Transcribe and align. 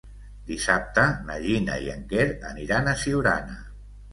Dissabte 0.51 1.03
na 1.27 1.35
Gina 1.43 1.75
i 1.83 1.91
en 1.99 2.09
Quer 2.15 2.27
aniran 2.53 2.91
a 2.95 2.99
Siurana. 3.03 3.63